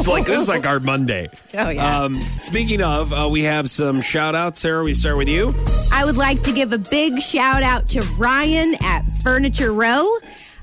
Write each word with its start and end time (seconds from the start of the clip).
is 0.00 0.08
like 0.08 0.26
this 0.26 0.40
is 0.40 0.48
like 0.48 0.66
our 0.66 0.80
Monday. 0.80 1.28
Oh, 1.54 1.68
yeah. 1.68 2.00
Um, 2.02 2.20
speaking 2.42 2.82
of, 2.82 3.12
uh, 3.12 3.28
we 3.30 3.42
have 3.42 3.70
some 3.70 4.00
shout 4.00 4.34
outs. 4.34 4.60
Sarah, 4.60 4.82
we 4.82 4.92
start 4.92 5.16
with 5.16 5.28
you. 5.28 5.54
I 5.92 6.04
would 6.04 6.16
like 6.16 6.42
to 6.42 6.52
give 6.52 6.72
a 6.72 6.78
big 6.78 7.20
shout 7.20 7.62
out 7.62 7.88
to 7.90 8.02
Ryan 8.16 8.76
at 8.82 9.02
Furniture 9.22 9.72
Row 9.72 10.18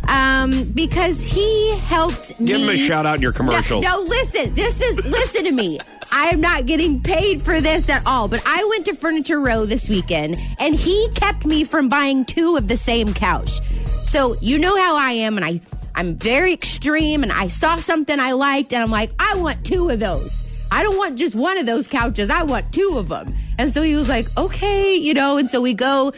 um, 0.08 0.64
because 0.72 1.26
he 1.26 1.78
helped 1.80 2.40
me. 2.40 2.48
Give 2.48 2.62
him 2.62 2.70
a 2.70 2.78
shout 2.78 3.06
out 3.06 3.16
in 3.16 3.22
your 3.22 3.34
commercials. 3.34 3.84
No, 3.84 3.98
no, 3.98 4.02
listen. 4.04 4.54
This 4.54 4.82
is 4.82 5.04
listen 5.06 5.46
to 5.46 5.52
me. 5.52 5.80
I 6.12 6.30
am 6.30 6.40
not 6.40 6.66
getting 6.66 7.02
paid 7.02 7.42
for 7.42 7.60
this 7.60 7.90
at 7.90 8.06
all. 8.06 8.28
But 8.28 8.42
I 8.46 8.64
went 8.66 8.86
to 8.86 8.94
Furniture 8.94 9.40
Row 9.40 9.66
this 9.66 9.90
weekend, 9.90 10.38
and 10.60 10.76
he 10.76 11.10
kept 11.16 11.46
me 11.46 11.64
from 11.64 11.90
buying 11.90 12.26
two 12.26 12.56
of 12.56 12.68
the 12.68 12.78
same 12.78 13.14
couch. 13.14 13.60
So 14.06 14.36
you 14.40 14.58
know 14.58 14.78
how 14.78 14.96
I 14.96 15.12
am, 15.12 15.36
and 15.38 15.46
I 15.46 15.60
I'm 15.96 16.16
very 16.16 16.54
extreme, 16.54 17.24
and 17.24 17.32
I 17.32 17.48
saw 17.48 17.78
something 17.78 18.20
I 18.20 18.34
liked, 18.34 18.74
and 18.74 18.84
I'm 18.84 18.92
like, 18.92 19.12
I 19.18 19.36
want 19.38 19.66
two 19.66 19.90
of 19.90 20.00
those. 20.00 20.68
I 20.72 20.84
don't 20.84 20.98
want 20.98 21.18
just 21.18 21.36
one 21.36 21.58
of 21.58 21.66
those 21.66 21.88
couches. 21.88 22.30
I 22.30 22.44
want 22.44 22.74
two 22.74 22.96
of 22.98 23.08
them. 23.08 23.34
And 23.58 23.72
so 23.72 23.82
he 23.82 23.96
was 23.96 24.10
like, 24.10 24.28
okay, 24.38 24.96
you 24.96 25.14
know. 25.14 25.38
And 25.38 25.50
so 25.50 25.62
we 25.62 25.74
go 25.74 26.12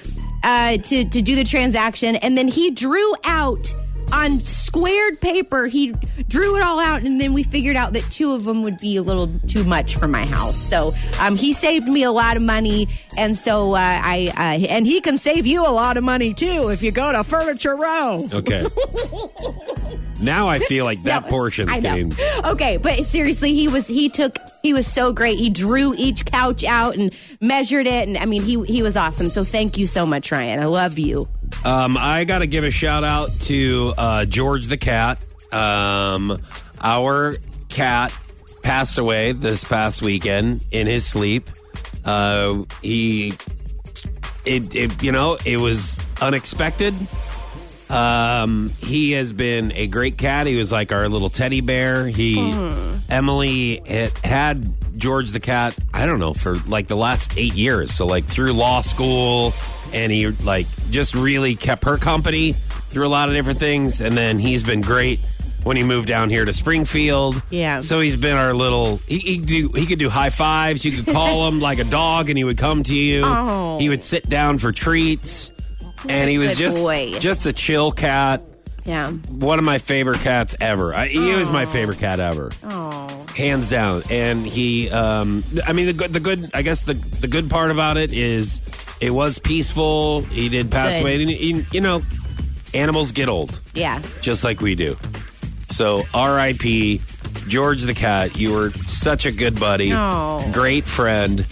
uh, 0.43 0.77
to 0.77 1.05
to 1.05 1.21
do 1.21 1.35
the 1.35 1.43
transaction, 1.43 2.15
and 2.17 2.37
then 2.37 2.47
he 2.47 2.71
drew 2.71 3.13
out 3.23 3.73
on 4.11 4.39
squared 4.39 5.19
paper. 5.21 5.67
He 5.67 5.93
drew 6.27 6.55
it 6.57 6.61
all 6.61 6.79
out, 6.79 7.03
and 7.03 7.19
then 7.19 7.33
we 7.33 7.43
figured 7.43 7.75
out 7.75 7.93
that 7.93 8.03
two 8.11 8.33
of 8.33 8.43
them 8.43 8.63
would 8.63 8.77
be 8.77 8.97
a 8.97 9.01
little 9.01 9.27
too 9.47 9.63
much 9.63 9.95
for 9.95 10.07
my 10.07 10.25
house. 10.25 10.57
So 10.57 10.93
um, 11.19 11.35
he 11.35 11.53
saved 11.53 11.87
me 11.87 12.03
a 12.03 12.11
lot 12.11 12.37
of 12.37 12.43
money, 12.43 12.87
and 13.17 13.37
so 13.37 13.73
uh, 13.73 13.77
I 13.79 14.31
uh, 14.35 14.67
and 14.67 14.85
he 14.85 15.01
can 15.01 15.17
save 15.17 15.45
you 15.47 15.61
a 15.61 15.69
lot 15.71 15.97
of 15.97 16.03
money 16.03 16.33
too 16.33 16.69
if 16.69 16.81
you 16.81 16.91
go 16.91 17.11
to 17.11 17.23
Furniture 17.23 17.75
Row. 17.75 18.27
Okay. 18.33 18.65
now 20.21 20.47
I 20.47 20.59
feel 20.59 20.85
like 20.85 21.01
that 21.03 21.23
No, 21.29 21.29
know. 21.79 21.81
getting. 21.81 22.13
Okay, 22.45 22.77
but 22.77 23.03
seriously, 23.05 23.53
he 23.53 23.67
was 23.67 23.87
he 23.87 24.09
took 24.09 24.37
he 24.63 24.73
was 24.73 24.87
so 24.87 25.11
great. 25.13 25.37
He 25.37 25.49
drew 25.49 25.93
each 25.97 26.25
couch 26.25 26.63
out 26.63 26.95
and 26.95 27.13
measured 27.41 27.87
it, 27.87 28.07
and 28.07 28.17
I 28.17 28.25
mean 28.25 28.43
he 28.43 28.63
he 28.65 28.83
was 28.83 28.97
awesome. 28.97 29.29
So 29.29 29.43
thank 29.43 29.77
you 29.77 29.85
so 29.87 30.05
much, 30.05 30.31
Ryan. 30.31 30.59
I 30.59 30.65
love 30.65 30.97
you. 30.99 31.27
Um, 31.67 31.97
I 31.97 32.23
got 32.23 32.39
to 32.39 32.47
give 32.47 32.63
a 32.63 32.71
shout 32.71 33.03
out 33.03 33.29
to 33.41 33.93
uh, 33.97 34.23
George 34.23 34.67
the 34.67 34.77
cat. 34.77 35.21
Um, 35.51 36.41
our 36.79 37.35
cat 37.67 38.17
passed 38.63 38.97
away 38.97 39.33
this 39.33 39.65
past 39.65 40.01
weekend 40.01 40.63
in 40.71 40.87
his 40.87 41.05
sleep. 41.05 41.49
Uh, 42.05 42.63
he, 42.81 43.33
it, 44.45 44.73
it, 44.73 45.03
you 45.03 45.11
know, 45.11 45.37
it 45.43 45.59
was 45.59 45.99
unexpected. 46.21 46.95
Um, 47.89 48.69
he 48.81 49.13
has 49.13 49.33
been 49.33 49.71
a 49.71 49.87
great 49.87 50.17
cat. 50.17 50.47
He 50.47 50.55
was 50.55 50.71
like 50.71 50.91
our 50.91 51.07
little 51.07 51.29
teddy 51.29 51.61
bear. 51.61 52.07
He, 52.07 52.37
Emily 53.09 53.81
had, 53.85 54.17
had 54.19 54.73
George 54.99 55.31
the 55.31 55.39
cat. 55.39 55.77
I 55.93 56.05
don't 56.05 56.19
know 56.19 56.33
for 56.33 56.55
like 56.67 56.87
the 56.87 56.97
last 56.97 57.37
eight 57.37 57.53
years. 57.55 57.93
So 57.93 58.05
like 58.05 58.25
through 58.25 58.53
law 58.53 58.81
school, 58.81 59.53
and 59.93 60.11
he 60.11 60.27
like 60.27 60.67
just 60.89 61.15
really 61.15 61.55
kept 61.55 61.85
her 61.85 61.97
company 61.97 62.53
through 62.53 63.07
a 63.07 63.09
lot 63.09 63.29
of 63.29 63.35
different 63.35 63.59
things. 63.59 64.01
And 64.01 64.17
then 64.17 64.39
he's 64.39 64.63
been 64.63 64.81
great 64.81 65.19
when 65.63 65.77
he 65.77 65.83
moved 65.83 66.07
down 66.07 66.29
here 66.29 66.45
to 66.45 66.53
Springfield. 66.53 67.41
Yeah. 67.49 67.81
So 67.81 67.99
he's 67.99 68.15
been 68.15 68.37
our 68.37 68.53
little. 68.53 68.97
He 69.07 69.19
he, 69.19 69.37
do, 69.37 69.69
he 69.75 69.85
could 69.85 69.99
do 69.99 70.09
high 70.09 70.29
fives. 70.29 70.83
You 70.83 70.91
could 70.91 71.13
call 71.13 71.47
him 71.49 71.59
like 71.59 71.79
a 71.79 71.83
dog, 71.83 72.29
and 72.29 72.37
he 72.37 72.43
would 72.43 72.57
come 72.57 72.83
to 72.83 72.95
you. 72.95 73.21
Oh. 73.23 73.77
He 73.79 73.89
would 73.89 74.03
sit 74.03 74.27
down 74.29 74.57
for 74.57 74.71
treats, 74.71 75.51
and 76.07 76.29
he 76.29 76.37
was 76.37 76.49
good 76.49 76.57
just 76.57 76.77
boy. 76.77 77.13
just 77.19 77.45
a 77.45 77.53
chill 77.53 77.91
cat. 77.91 78.43
Yeah. 78.85 79.11
One 79.11 79.59
of 79.59 79.65
my 79.65 79.79
favorite 79.79 80.19
cats 80.21 80.55
ever. 80.61 80.95
I, 80.95 81.07
he 81.07 81.33
was 81.33 81.49
my 81.49 81.65
favorite 81.65 81.99
cat 81.99 82.21
ever, 82.21 82.51
Oh. 82.63 83.25
hands 83.35 83.69
down. 83.69 84.03
And 84.09 84.45
he, 84.47 84.89
um, 84.89 85.43
I 85.65 85.73
mean, 85.73 85.87
the 85.87 85.93
good, 85.93 86.13
the 86.13 86.21
good, 86.21 86.49
I 86.53 86.61
guess 86.61 86.83
the 86.83 86.93
the 86.93 87.27
good 87.27 87.49
part 87.49 87.71
about 87.71 87.97
it 87.97 88.13
is 88.13 88.61
it 89.01 89.09
was 89.11 89.39
peaceful. 89.39 90.21
He 90.21 90.47
did 90.47 90.71
pass 90.71 90.93
Good. 90.93 91.01
away. 91.01 91.21
And 91.21 91.29
he- 91.29 91.65
you 91.73 91.81
know, 91.81 92.01
animals 92.73 93.11
get 93.11 93.27
old 93.27 93.59
Yeah. 93.73 94.01
just 94.21 94.43
like 94.45 94.61
we 94.61 94.75
do. 94.75 94.95
So 95.71 96.03
R.I.P. 96.13 97.01
George 97.49 97.83
the 97.83 97.93
cat. 97.93 98.37
You 98.37 98.53
were 98.53 98.71
such 98.71 99.25
a 99.25 99.31
good 99.31 99.59
buddy, 99.59 99.89
great 100.53 100.85
friend, 100.85 101.45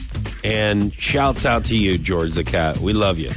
and 0.44 0.94
shouts 0.94 1.46
out 1.46 1.66
to 1.66 1.78
you, 1.78 1.98
George 1.98 2.34
the 2.34 2.44
cat. 2.46 2.78
We 2.78 2.94
love 2.94 3.20
you. 3.20 3.32